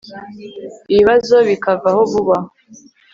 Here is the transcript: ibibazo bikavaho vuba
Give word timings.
ibibazo 0.93 1.35
bikavaho 1.47 2.01
vuba 2.11 2.37